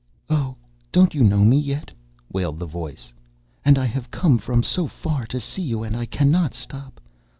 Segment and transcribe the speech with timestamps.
[0.31, 0.55] "Oh,
[0.91, 1.91] don't you know me yet?"
[2.33, 3.13] wailed the voice;
[3.63, 6.99] "and I have come from so far to see you, and I cannot stop.